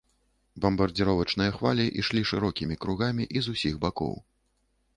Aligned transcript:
Бамбардзіровачныя 0.63 1.53
хвалі 1.59 1.85
ішлі 2.03 2.25
шырокімі 2.31 2.79
кругамі 2.85 3.31
і 3.37 3.47
з 3.49 3.57
усіх 3.57 3.77
бакоў. 3.85 4.15